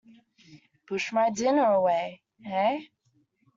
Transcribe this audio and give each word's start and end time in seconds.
Push 0.87 1.11
my 1.13 1.29
dinner 1.29 1.73
away, 1.73 2.23
eh? 2.47 2.87